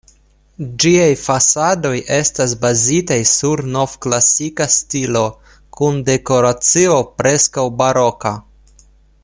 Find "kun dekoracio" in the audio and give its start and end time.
5.81-6.97